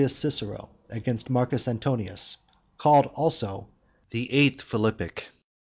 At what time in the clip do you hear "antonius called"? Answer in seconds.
1.67-3.11